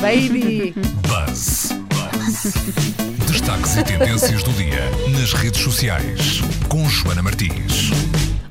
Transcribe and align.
baby! 0.00 0.74
Buzz. 1.06 1.70
Destaques 3.26 3.76
e 3.76 3.84
tendências 3.84 4.42
do 4.42 4.52
dia 4.52 4.90
nas 5.10 5.32
redes 5.32 5.60
sociais 5.60 6.40
com 6.68 6.88
Joana 6.88 7.22
Martins. 7.22 7.90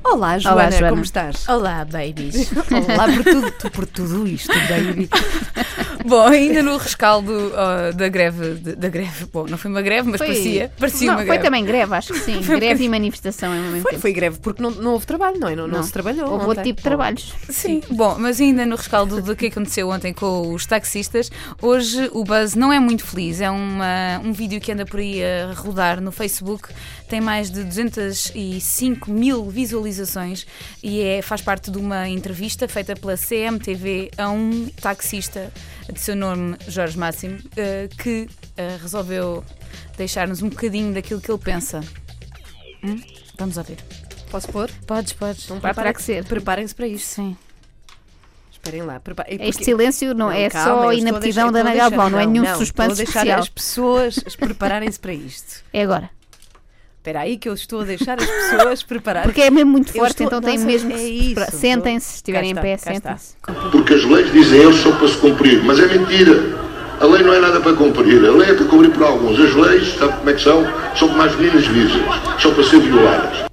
Olá, 0.09 0.39
Joana, 0.39 0.55
Olá, 0.61 0.71
Joana. 0.71 0.89
como 0.89 1.01
estás? 1.03 1.47
Olá, 1.49 1.85
babies. 1.85 2.49
Olá 2.71 3.05
por 3.13 3.23
tudo, 3.23 3.51
tu- 3.51 3.71
por 3.71 3.85
tudo 3.85 4.27
isto, 4.27 4.51
baby. 4.69 5.09
bom, 6.07 6.27
ainda 6.27 6.63
no 6.63 6.77
rescaldo 6.77 7.51
ó, 7.53 7.91
da 7.91 8.07
greve, 8.07 8.53
de- 8.55 8.75
da 8.75 8.87
greve, 8.87 9.25
bom, 9.25 9.45
não 9.47 9.57
foi 9.57 9.69
uma 9.69 9.81
greve, 9.81 10.07
mas 10.09 10.17
Foi- 10.19 10.27
parecia, 10.27 10.71
parecia 10.79 11.07
não, 11.07 11.13
uma 11.15 11.17
foi 11.19 11.25
greve. 11.27 11.43
também 11.43 11.65
greve, 11.65 11.93
acho 11.93 12.13
que 12.13 12.19
sim. 12.19 12.39
greve 12.57 12.85
e 12.85 12.89
manifestação 12.89 13.53
em 13.53 13.59
momento 13.61 13.81
Foi, 13.81 13.91
tempo. 13.91 14.01
foi 14.01 14.13
greve 14.13 14.39
porque 14.39 14.61
não, 14.63 14.71
não 14.71 14.93
houve 14.93 15.05
trabalho, 15.05 15.37
não 15.39 15.49
é? 15.49 15.55
Não, 15.55 15.67
não 15.67 15.77
Não. 15.79 15.83
se 15.83 15.91
trabalhou. 15.91 16.31
Houve 16.31 16.45
outro 16.45 16.63
tipo 16.63 16.77
de 16.77 16.83
trabalhos. 16.83 17.33
Sim, 17.49 17.81
bom, 17.91 18.15
mas 18.17 18.39
ainda 18.39 18.65
no 18.65 18.75
rescaldo 18.77 19.21
do 19.21 19.35
que 19.35 19.47
aconteceu 19.47 19.89
ontem 19.89 20.13
com 20.13 20.53
os 20.53 20.65
taxistas, 20.65 21.29
hoje 21.61 22.09
o 22.13 22.23
buzz 22.23 22.55
não 22.55 22.71
é 22.71 22.79
muito 22.79 23.03
feliz. 23.05 23.41
É 23.41 23.49
uma, 23.51 24.21
um 24.23 24.31
vídeo 24.31 24.61
que 24.61 24.71
anda 24.71 24.85
por 24.85 24.99
aí 25.01 25.21
a 25.21 25.53
rodar 25.53 25.99
no 25.99 26.11
Facebook, 26.13 26.69
tem 27.09 27.19
mais 27.19 27.51
de 27.51 27.63
205 27.63 29.11
mil 29.11 29.45
visualizações 29.49 29.96
e 30.83 31.01
é, 31.01 31.21
faz 31.21 31.41
parte 31.41 31.71
de 31.71 31.77
uma 31.77 32.07
entrevista 32.07 32.67
feita 32.67 32.95
pela 32.95 33.15
CMTV 33.17 34.11
a 34.17 34.29
um 34.29 34.69
taxista 34.81 35.51
de 35.91 35.99
seu 35.99 36.15
nome 36.15 36.57
Jorge 36.67 36.97
Máximo, 36.97 37.39
eh, 37.55 37.89
que 37.97 38.27
eh, 38.57 38.77
resolveu 38.81 39.43
deixar-nos 39.97 40.41
um 40.41 40.49
bocadinho 40.49 40.93
daquilo 40.93 41.21
que 41.21 41.31
ele 41.31 41.39
pensa. 41.39 41.81
Hum? 42.83 43.01
Vamos 43.37 43.57
ouvir. 43.57 43.77
Posso 44.29 44.47
pôr? 44.49 44.69
Podes, 44.85 45.13
podes. 45.13 45.45
Então 45.45 45.59
preparem-. 45.59 46.23
Preparem-se 46.23 46.75
para 46.75 46.87
isto. 46.87 47.05
Sim. 47.07 47.37
Esperem 48.51 48.81
lá. 48.81 48.99
Prepare... 48.99 49.29
Este 49.31 49.51
porque- 49.51 49.63
silêncio 49.63 50.13
não, 50.13 50.31
é 50.31 50.49
calma, 50.49 50.83
só 50.83 50.93
inaptidão 50.93 51.51
da 51.51 51.59
Ana 51.61 51.75
Galvão, 51.75 52.09
não 52.09 52.19
é 52.19 52.25
nenhum 52.25 52.43
não, 52.43 52.57
suspense 52.57 52.91
a 52.91 52.95
deixar 52.95 53.19
especial. 53.21 53.39
as 53.39 53.49
pessoas 53.49 54.35
prepararem-se 54.35 54.99
para 54.99 55.13
isto. 55.13 55.63
É 55.71 55.83
agora. 55.83 56.09
Espera 56.99 57.21
aí 57.21 57.37
que 57.37 57.47
eu 57.47 57.53
estou 57.53 57.81
a 57.81 57.83
deixar 57.85 58.17
as 58.19 58.25
pessoas 58.25 58.83
prepararem. 58.83 59.29
Porque 59.29 59.41
é 59.41 59.49
mesmo 59.49 59.71
muito 59.71 59.93
forte, 59.93 60.11
estou- 60.11 60.27
então 60.27 60.41
tem 60.41 60.57
mesmo 60.59 60.91
é 60.91 60.95
que 60.95 61.01
isso, 61.01 61.35
preparar. 61.35 61.51
Sentem-se, 61.51 62.05
se 62.07 62.15
estiverem 62.15 62.51
em 62.51 62.55
pé, 62.55 62.75
sentem-se. 62.77 63.35
Porque 63.71 63.93
as 63.93 64.03
leis 64.03 64.31
dizem 64.33 64.61
eles 64.61 64.75
são 64.81 64.93
para 64.95 65.07
se 65.07 65.17
cumprir, 65.17 65.63
mas 65.63 65.79
é 65.79 65.87
mentira. 65.87 66.57
A 66.99 67.05
lei 67.05 67.21
não 67.23 67.33
é 67.33 67.39
nada 67.39 67.61
para 67.61 67.73
cumprir, 67.73 68.25
a 68.25 68.31
lei 68.31 68.49
é 68.49 68.53
para 68.55 68.65
cumprir 68.65 68.89
por 68.91 69.03
alguns. 69.03 69.39
As 69.39 69.53
leis, 69.53 69.93
sabe 69.97 70.17
como 70.17 70.29
é 70.29 70.33
que 70.33 70.41
são? 70.41 70.63
São 70.97 71.07
como 71.09 71.21
as 71.21 71.35
meninas 71.35 71.65
virgens, 71.67 72.03
são 72.41 72.53
para 72.53 72.63
ser 72.63 72.79
violadas. 72.81 73.46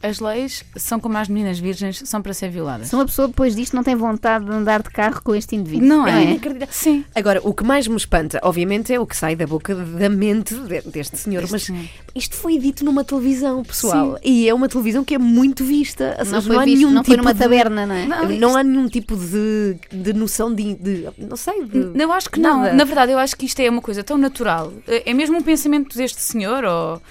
As 0.00 0.20
leis 0.20 0.64
são 0.76 1.00
como 1.00 1.18
as 1.18 1.28
meninas 1.28 1.58
virgens, 1.58 2.02
são 2.04 2.22
para 2.22 2.32
ser 2.32 2.50
violadas. 2.50 2.86
Se 2.88 2.94
uma 2.94 3.04
pessoa 3.04 3.26
depois 3.26 3.56
disto 3.56 3.74
não 3.74 3.82
tem 3.82 3.96
vontade 3.96 4.44
de 4.44 4.50
andar 4.52 4.80
de 4.82 4.90
carro 4.90 5.20
com 5.22 5.34
este 5.34 5.56
indivíduo. 5.56 5.88
Não 5.88 6.06
é? 6.06 6.22
inacreditável. 6.22 6.72
Sim. 6.72 7.04
Agora, 7.14 7.40
o 7.42 7.52
que 7.52 7.64
mais 7.64 7.88
me 7.88 7.96
espanta, 7.96 8.38
obviamente, 8.44 8.92
é 8.92 9.00
o 9.00 9.06
que 9.06 9.16
sai 9.16 9.34
da 9.34 9.44
boca 9.46 9.74
da 9.74 10.08
mente 10.08 10.54
de- 10.54 10.82
deste 10.82 11.16
senhor. 11.18 11.40
Deste 11.40 11.52
mas 11.52 11.62
senhor. 11.64 11.84
isto 12.14 12.36
foi 12.36 12.58
dito 12.58 12.84
numa 12.84 13.02
televisão, 13.02 13.62
pessoal. 13.64 14.18
E 14.22 14.48
é 14.48 14.54
uma 14.54 14.68
televisão 14.68 15.02
que 15.04 15.14
é 15.14 15.18
muito 15.18 15.64
vista. 15.64 16.14
Não 16.18 16.24
seja, 16.26 16.42
foi, 16.42 16.56
há 16.56 16.64
visto, 16.64 16.76
nenhum 16.76 16.90
não 16.92 17.02
foi 17.02 17.14
tipo 17.16 17.24
numa 17.24 17.34
de- 17.34 17.40
taberna, 17.40 17.86
não 17.86 17.94
é? 17.94 18.06
Não, 18.06 18.28
Não, 18.28 18.56
há 18.56 18.62
nenhum 18.62 18.88
tipo 18.88 19.16
de, 19.16 19.76
de 19.90 20.12
noção 20.12 20.54
de, 20.54 20.74
de- 20.74 21.08
Não 21.18 21.36
sei. 21.36 21.64
De, 21.64 21.90
Eu 22.00 22.12
acho 22.12 22.30
que 22.30 22.38
não. 22.38 22.60
Nada. 22.60 22.72
Na 22.72 22.84
verdade, 22.84 23.10
eu 23.12 23.18
acho 23.18 23.36
que 23.36 23.46
isto 23.46 23.58
é 23.60 23.68
uma 23.68 23.82
coisa 23.82 24.04
tão 24.04 24.16
natural. 24.16 24.72
É 24.86 25.12
mesmo 25.12 25.36
um 25.38 25.42
pensamento 25.42 25.96
deste 25.96 26.20
senhor, 26.20 26.64
ou... 26.64 27.02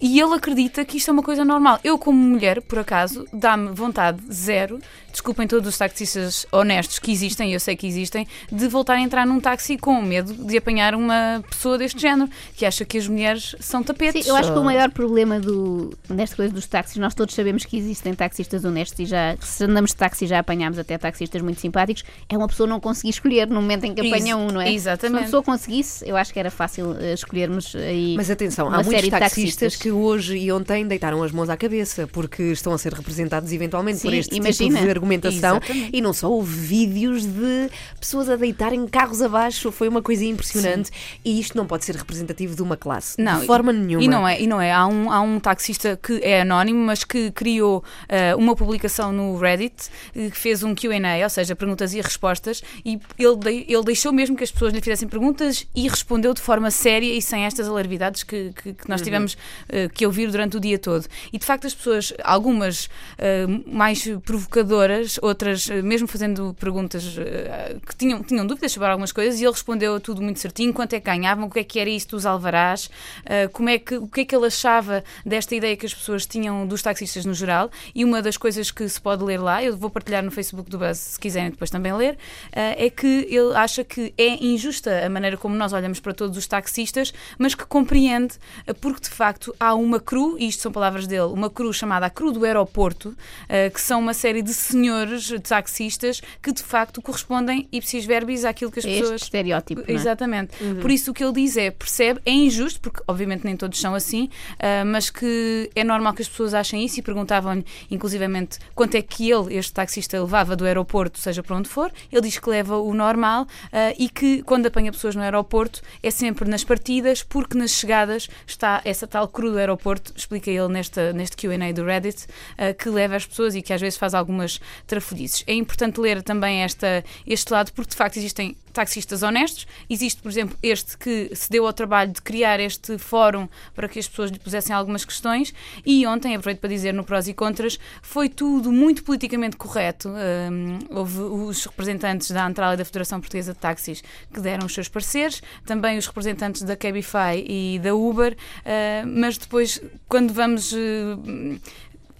e 0.00 0.20
ele 0.20 0.34
acredita 0.34 0.84
que 0.84 0.96
isto 0.98 1.08
é 1.08 1.12
uma 1.12 1.22
coisa 1.22 1.44
normal. 1.44 1.78
Eu, 1.82 1.98
como 1.98 2.18
mulher, 2.18 2.60
por 2.62 2.78
acaso, 2.78 3.26
dá-me 3.32 3.72
vontade 3.72 4.20
zero, 4.32 4.78
desculpem 5.10 5.46
todos 5.48 5.68
os 5.68 5.76
taxistas 5.78 6.46
honestos 6.52 6.98
que 6.98 7.10
existem, 7.10 7.52
eu 7.52 7.58
sei 7.58 7.74
que 7.74 7.86
existem, 7.86 8.26
de 8.52 8.68
voltar 8.68 8.94
a 8.94 9.00
entrar 9.00 9.26
num 9.26 9.40
táxi 9.40 9.76
com 9.76 10.00
medo 10.00 10.32
de 10.32 10.56
apanhar 10.56 10.94
uma 10.94 11.42
pessoa 11.50 11.76
deste 11.76 12.00
género, 12.00 12.30
que 12.54 12.64
acha 12.64 12.84
que 12.84 12.96
as 12.98 13.08
mulheres 13.08 13.56
são 13.58 13.82
tapetes. 13.82 14.24
Sim, 14.24 14.30
eu 14.30 14.36
acho 14.36 14.52
que 14.52 14.58
o 14.58 14.64
maior 14.64 14.90
problema 14.90 15.40
do, 15.40 15.92
nesta 16.08 16.36
coisa 16.36 16.52
dos 16.54 16.66
táxis, 16.66 16.96
nós 16.98 17.14
todos 17.14 17.34
sabemos 17.34 17.64
que 17.64 17.76
existem 17.76 18.14
taxistas 18.14 18.64
honestos 18.64 18.98
e 19.00 19.06
já, 19.06 19.36
se 19.40 19.64
andamos 19.64 19.90
de 19.90 19.96
táxi 19.96 20.26
já 20.26 20.38
apanhámos 20.38 20.78
até 20.78 20.96
taxistas 20.96 21.42
muito 21.42 21.60
simpáticos, 21.60 22.04
é 22.28 22.36
uma 22.36 22.46
pessoa 22.46 22.68
não 22.68 22.78
conseguir 22.78 23.10
escolher 23.10 23.48
no 23.48 23.60
momento 23.60 23.84
em 23.84 23.94
que 23.94 24.00
Ex- 24.02 24.12
apanha 24.12 24.36
um, 24.36 24.46
não 24.48 24.60
é? 24.60 24.72
exatamente. 24.72 25.08
Se 25.08 25.18
uma 25.18 25.22
pessoa 25.24 25.42
conseguisse, 25.42 26.08
eu 26.08 26.16
acho 26.16 26.32
que 26.32 26.38
era 26.38 26.50
fácil 26.50 26.96
eh, 27.00 27.14
escolhermos 27.14 27.74
aí. 27.74 28.14
Mas 28.16 28.30
atenção, 28.30 28.68
uma 28.68 28.76
há 28.76 28.84
muitos 28.84 28.92
série 28.94 29.10
de 29.10 29.10
taxistas, 29.10 29.54
taxistas. 29.54 29.76
que 29.76 29.87
hoje 29.90 30.36
e 30.36 30.50
ontem 30.52 30.86
deitaram 30.86 31.22
as 31.22 31.32
mãos 31.32 31.48
à 31.48 31.56
cabeça 31.56 32.06
porque 32.06 32.42
estão 32.44 32.72
a 32.72 32.78
ser 32.78 32.92
representados 32.92 33.52
eventualmente 33.52 34.00
por 34.00 34.10
Sim, 34.10 34.18
este 34.18 34.36
imagina. 34.36 34.70
tipo 34.74 34.84
de 34.84 34.90
argumentação. 34.90 35.56
Exatamente. 35.56 35.90
E 35.96 36.00
não 36.00 36.12
só 36.12 36.30
houve 36.30 36.54
vídeos 36.54 37.24
de 37.24 37.70
pessoas 38.00 38.28
a 38.28 38.36
deitarem 38.36 38.86
carros 38.86 39.20
abaixo, 39.22 39.70
foi 39.72 39.88
uma 39.88 40.02
coisa 40.02 40.24
impressionante. 40.24 40.90
E 41.24 41.38
isto 41.40 41.56
não 41.56 41.66
pode 41.66 41.84
ser 41.84 41.96
representativo 41.96 42.54
de 42.54 42.62
uma 42.62 42.76
classe, 42.76 43.20
Não, 43.20 43.40
de 43.40 43.46
forma 43.46 43.72
nenhuma. 43.72 44.04
E 44.04 44.08
não 44.08 44.26
é, 44.28 44.40
e 44.40 44.46
não 44.46 44.60
é. 44.60 44.72
Há 44.72 44.86
um, 44.86 45.10
há 45.10 45.20
um 45.20 45.38
taxista 45.40 45.98
que 46.02 46.20
é 46.22 46.42
anónimo, 46.42 46.78
mas 46.84 47.04
que 47.04 47.30
criou 47.30 47.82
eh, 48.08 48.34
uma 48.34 48.54
publicação 48.56 49.12
no 49.12 49.36
Reddit, 49.38 49.88
eh, 50.14 50.30
que 50.30 50.36
fez 50.36 50.62
um 50.62 50.74
QA, 50.74 50.88
ou 51.24 51.30
seja, 51.30 51.54
perguntas 51.56 51.94
e 51.94 52.00
respostas, 52.00 52.62
e 52.84 52.98
ele, 53.18 53.36
dei- 53.36 53.64
ele 53.68 53.84
deixou 53.84 54.12
mesmo 54.12 54.36
que 54.36 54.44
as 54.44 54.50
pessoas 54.50 54.72
lhe 54.72 54.80
fizessem 54.80 55.08
perguntas 55.08 55.66
e 55.74 55.88
respondeu 55.88 56.32
de 56.34 56.40
forma 56.40 56.70
séria 56.70 57.12
e 57.12 57.20
sem 57.22 57.44
estas 57.44 57.68
alarvidades 57.68 58.22
que, 58.22 58.52
que- 58.52 58.72
que 58.72 58.82
Uhum. 58.82 58.86
nós 58.88 59.00
tivemos 59.02 59.36
eh, 59.68 59.77
que 59.94 60.06
ouvir 60.06 60.30
durante 60.30 60.56
o 60.56 60.60
dia 60.60 60.78
todo. 60.78 61.06
E 61.32 61.38
de 61.38 61.44
facto, 61.44 61.66
as 61.66 61.74
pessoas, 61.74 62.12
algumas 62.24 62.88
eh, 63.18 63.46
mais 63.66 64.04
provocadoras, 64.24 65.18
outras 65.22 65.68
eh, 65.70 65.82
mesmo 65.82 66.08
fazendo 66.08 66.54
perguntas 66.58 67.16
eh, 67.18 67.76
que 67.86 67.96
tinham, 67.96 68.22
tinham 68.22 68.46
dúvidas 68.46 68.72
sobre 68.72 68.88
algumas 68.88 69.12
coisas, 69.12 69.40
e 69.40 69.44
ele 69.44 69.52
respondeu 69.52 70.00
tudo 70.00 70.22
muito 70.22 70.40
certinho: 70.40 70.72
quanto 70.72 70.94
é 70.94 71.00
que 71.00 71.06
ganhavam, 71.06 71.46
o 71.46 71.50
que 71.50 71.60
é 71.60 71.64
que 71.64 71.78
era 71.78 71.90
isso 71.90 72.08
dos 72.08 72.26
alvarás, 72.26 72.90
eh, 73.24 73.48
como 73.48 73.68
é 73.68 73.78
que, 73.78 73.96
o 73.96 74.06
que 74.06 74.22
é 74.22 74.24
que 74.24 74.34
ele 74.34 74.46
achava 74.46 75.04
desta 75.24 75.54
ideia 75.54 75.76
que 75.76 75.86
as 75.86 75.94
pessoas 75.94 76.26
tinham 76.26 76.66
dos 76.66 76.82
taxistas 76.82 77.24
no 77.24 77.34
geral. 77.34 77.70
E 77.94 78.04
uma 78.04 78.22
das 78.22 78.36
coisas 78.36 78.70
que 78.70 78.88
se 78.88 79.00
pode 79.00 79.22
ler 79.24 79.38
lá, 79.40 79.62
eu 79.62 79.76
vou 79.76 79.90
partilhar 79.90 80.22
no 80.22 80.30
Facebook 80.30 80.70
do 80.70 80.78
Buzz 80.78 80.98
se 80.98 81.18
quiserem 81.18 81.50
depois 81.50 81.70
também 81.70 81.92
ler, 81.92 82.18
eh, 82.52 82.86
é 82.86 82.90
que 82.90 83.26
ele 83.28 83.54
acha 83.54 83.84
que 83.84 84.12
é 84.16 84.44
injusta 84.44 85.04
a 85.04 85.08
maneira 85.08 85.36
como 85.36 85.54
nós 85.54 85.72
olhamos 85.72 86.00
para 86.00 86.14
todos 86.14 86.36
os 86.36 86.46
taxistas, 86.46 87.12
mas 87.38 87.54
que 87.54 87.64
compreende, 87.64 88.36
eh, 88.66 88.72
porque 88.72 89.02
de 89.02 89.10
facto 89.10 89.54
há 89.58 89.67
uma 89.74 90.00
cru, 90.00 90.36
e 90.38 90.48
isto 90.48 90.62
são 90.62 90.72
palavras 90.72 91.06
dele, 91.06 91.32
uma 91.32 91.50
cru 91.50 91.72
chamada 91.72 92.06
a 92.06 92.10
cru 92.10 92.32
do 92.32 92.44
aeroporto, 92.44 93.16
eh, 93.48 93.70
que 93.70 93.80
são 93.80 94.00
uma 94.00 94.14
série 94.14 94.42
de 94.42 94.52
senhores 94.52 95.32
taxistas 95.42 96.20
que 96.42 96.52
de 96.52 96.62
facto 96.62 97.00
correspondem 97.02 97.68
ipsis 97.72 98.04
verbis 98.04 98.44
àquilo 98.44 98.70
que 98.70 98.78
as 98.78 98.84
este 98.84 99.00
pessoas 99.00 99.22
estereótipo. 99.22 99.82
é? 99.86 99.92
Exatamente. 99.92 100.56
Por 100.80 100.90
isso 100.90 101.10
o 101.10 101.14
que 101.14 101.24
ele 101.24 101.32
diz 101.32 101.56
é, 101.56 101.70
percebe, 101.70 102.20
é 102.24 102.30
injusto, 102.30 102.80
porque 102.80 103.02
obviamente 103.06 103.44
nem 103.44 103.56
todos 103.56 103.78
são 103.80 103.94
assim, 103.94 104.28
ah, 104.58 104.84
mas 104.84 105.10
que 105.10 105.70
é 105.74 105.84
normal 105.84 106.14
que 106.14 106.22
as 106.22 106.28
pessoas 106.28 106.54
achem 106.54 106.84
isso 106.84 106.98
e 107.00 107.02
perguntavam-lhe, 107.02 107.64
inclusivamente, 107.90 108.58
quanto 108.74 108.94
é 108.94 109.02
que 109.02 109.30
ele, 109.30 109.56
este 109.56 109.72
taxista, 109.72 110.20
levava 110.20 110.56
do 110.56 110.64
aeroporto, 110.64 111.18
seja 111.18 111.42
para 111.42 111.56
onde 111.56 111.68
for. 111.68 111.92
Ele 112.10 112.22
diz 112.22 112.38
que 112.38 112.48
leva 112.48 112.78
o 112.78 112.94
normal 112.94 113.46
ah, 113.72 113.92
e 113.98 114.08
que 114.08 114.42
quando 114.42 114.66
apanha 114.66 114.92
pessoas 114.92 115.14
no 115.14 115.22
aeroporto 115.22 115.80
é 116.02 116.10
sempre 116.10 116.48
nas 116.48 116.64
partidas, 116.64 117.22
porque 117.22 117.56
nas 117.56 117.72
chegadas 117.72 118.28
está 118.46 118.80
essa 118.84 119.06
tal 119.06 119.28
cru 119.28 119.50
do 119.50 119.57
aeroporto, 119.58 120.12
explica 120.16 120.50
ele 120.50 120.68
nesta, 120.68 121.12
neste 121.12 121.36
QA 121.36 121.72
do 121.72 121.84
Reddit, 121.84 122.26
ah, 122.56 122.72
que 122.72 122.88
leva 122.88 123.16
as 123.16 123.26
pessoas 123.26 123.54
e 123.54 123.62
que 123.62 123.72
às 123.72 123.80
vezes 123.80 123.98
faz 123.98 124.14
algumas 124.14 124.60
trafolhices. 124.86 125.44
É 125.46 125.54
importante 125.54 126.00
ler 126.00 126.22
também 126.22 126.62
esta, 126.62 127.04
este 127.26 127.52
lado, 127.52 127.72
porque 127.72 127.90
de 127.90 127.96
facto 127.96 128.16
existem 128.16 128.56
taxistas 128.78 129.24
honestos. 129.24 129.66
Existe, 129.90 130.22
por 130.22 130.30
exemplo, 130.30 130.56
este 130.62 130.96
que 130.96 131.34
se 131.34 131.50
deu 131.50 131.66
ao 131.66 131.72
trabalho 131.72 132.12
de 132.12 132.22
criar 132.22 132.60
este 132.60 132.96
fórum 132.96 133.48
para 133.74 133.88
que 133.88 133.98
as 133.98 134.06
pessoas 134.06 134.30
lhe 134.30 134.38
pusessem 134.38 134.74
algumas 134.74 135.04
questões. 135.04 135.52
E 135.84 136.06
ontem, 136.06 136.36
aproveito 136.36 136.60
para 136.60 136.70
dizer 136.70 136.94
no 136.94 137.02
prós 137.02 137.26
e 137.26 137.34
contras, 137.34 137.78
foi 138.00 138.28
tudo 138.28 138.70
muito 138.70 139.02
politicamente 139.02 139.56
correto. 139.56 140.08
Hum, 140.10 140.78
houve 140.90 141.20
os 141.20 141.64
representantes 141.64 142.30
da 142.30 142.46
Antral 142.46 142.74
e 142.74 142.76
da 142.76 142.84
Federação 142.84 143.20
Portuguesa 143.20 143.52
de 143.52 143.58
Táxis 143.58 144.02
que 144.32 144.40
deram 144.40 144.66
os 144.66 144.72
seus 144.72 144.88
pareceres, 144.88 145.42
também 145.66 145.98
os 145.98 146.06
representantes 146.06 146.62
da 146.62 146.76
Cabify 146.76 147.44
e 147.44 147.80
da 147.82 147.94
Uber, 147.94 148.36
ah, 148.64 149.04
mas 149.06 149.36
depois, 149.36 149.82
quando 150.08 150.32
vamos. 150.32 150.72
eh, 150.72 151.58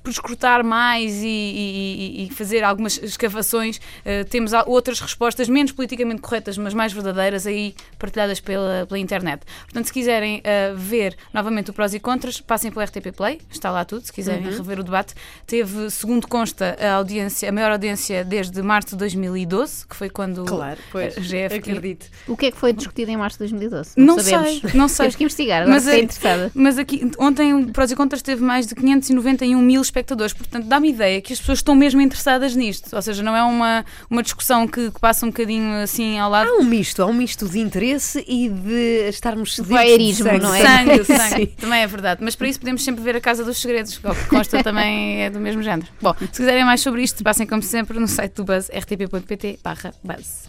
por 0.02 0.10
escrutar 0.10 0.62
mais 0.64 1.22
e, 1.22 1.26
e- 1.26 2.26
e 2.26 2.30
fazer 2.34 2.62
algumas 2.64 3.02
escavações, 3.02 3.80
eh, 4.04 4.24
temos 4.24 4.52
outras 4.66 5.00
respostas 5.00 5.48
menos 5.48 5.72
politicamente 5.72 6.20
corretas, 6.22 6.56
mas 6.58 6.72
mais 6.74 6.92
verdadeiras, 6.92 7.46
aí 7.46 7.74
partilhadas 7.98 8.40
pela, 8.40 8.86
pela 8.86 8.98
internet. 8.98 9.42
Portanto, 9.64 9.86
se 9.86 9.92
quiserem 9.92 10.40
eh, 10.44 10.72
ver 10.76 11.16
novamente 11.32 11.70
o 11.70 11.72
prós 11.74 11.92
e 11.94 12.00
contras, 12.00 12.40
passem 12.40 12.70
pelo 12.70 12.84
RTP 12.84 13.12
Play, 13.16 13.40
está 13.50 13.70
lá 13.70 13.84
tudo, 13.84 14.04
se 14.04 14.12
quiserem 14.12 14.42
rever 14.50 14.80
o 14.80 14.82
debate. 14.84 15.14
Teve, 15.46 15.90
segundo 15.90 16.26
consta, 16.26 16.76
a 16.80 16.94
audiência, 16.94 17.48
a 17.48 17.52
maior 17.52 17.72
audiência 17.72 18.24
desde 18.24 18.60
março 18.62 18.90
de 18.90 18.96
2012, 18.96 19.86
que 19.86 19.96
foi 19.96 20.08
quando 20.10 20.44
Claro, 20.44 20.78
pois. 20.90 21.16
a 21.16 21.20
GF 21.20 21.54
Acredito. 21.56 22.06
O 22.26 22.36
que 22.36 22.46
é 22.46 22.50
que 22.50 22.56
foi 22.56 22.72
discutido 22.72 23.10
em 23.10 23.16
março 23.16 23.36
de 23.36 23.40
2012? 23.40 23.90
Não 23.96 24.18
sabemos. 24.18 24.60
sei, 24.60 24.70
não 24.74 24.88
sei. 24.88 24.98
Temos 25.04 25.16
que 25.16 25.24
investigar, 25.24 25.62
agora 25.62 25.74
Mas 25.74 25.84
fiquei 25.84 26.00
é- 26.00 26.02
interessada. 26.04 26.50
Mas 26.54 26.78
aqui, 26.78 27.10
ontem 27.18 27.54
o 27.54 27.66
Prós 27.72 27.90
e 27.90 27.96
Contras 27.96 28.22
teve 28.22 28.42
mais 28.42 28.66
de 28.66 28.74
591 28.74 29.60
mil 29.60 29.82
telespectadores. 29.88 30.32
Portanto, 30.32 30.67
dá-me 30.67 30.90
ideia 30.90 31.20
que 31.20 31.32
as 31.32 31.38
pessoas 31.38 31.58
estão 31.58 31.75
mesmo 31.75 32.00
interessadas 32.00 32.55
nisto. 32.55 32.94
Ou 32.94 33.02
seja, 33.02 33.23
não 33.23 33.35
é 33.35 33.43
uma, 33.43 33.85
uma 34.08 34.23
discussão 34.23 34.67
que, 34.67 34.90
que 34.90 35.00
passa 35.00 35.26
um 35.26 35.31
bocadinho 35.31 35.82
assim 35.82 36.19
ao 36.19 36.31
lado. 36.31 36.49
Há 36.49 36.55
um 36.55 36.64
misto, 36.64 37.02
há 37.02 37.06
um 37.06 37.12
misto 37.12 37.49
de 37.49 37.58
interesse 37.58 38.25
e 38.26 38.49
de 38.49 39.08
estarmos 39.08 39.58
Voyeurismo, 39.58 40.29
sangue. 40.29 40.43
não 40.43 40.55
é? 40.55 40.62
Sangue, 40.62 41.05
sangue. 41.05 41.46
Também 41.58 41.82
é 41.82 41.87
verdade. 41.87 42.20
Mas 42.23 42.37
para 42.37 42.49
isso 42.49 42.58
podemos 42.58 42.82
sempre 42.82 43.02
ver 43.02 43.17
a 43.17 43.20
Casa 43.20 43.44
dos 43.44 43.58
Segredos, 43.58 43.99
que 43.99 44.26
consta 44.26 44.62
também 44.64 45.23
é 45.23 45.31
do 45.31 45.40
mesmo 45.40 45.62
género. 45.62 45.88
Bom, 46.00 46.14
se 46.20 46.26
quiserem 46.29 46.64
mais 46.64 46.81
sobre 46.81 47.02
isto, 47.02 47.23
passem 47.23 47.46
como 47.46 47.62
sempre 47.62 47.99
no 47.99 48.08
site 48.08 48.34
do 48.34 48.44
Buzz, 48.44 48.70
rtp.pt 48.70 49.58
barra 49.62 49.93
Buzz. 50.02 50.46